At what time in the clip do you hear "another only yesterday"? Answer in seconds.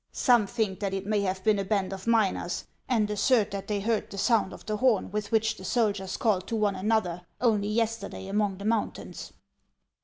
6.75-8.25